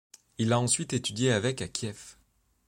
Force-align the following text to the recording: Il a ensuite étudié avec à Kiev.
Il 0.39 0.51
a 0.51 0.59
ensuite 0.59 0.93
étudié 0.93 1.31
avec 1.31 1.61
à 1.61 1.67
Kiev. 1.67 2.17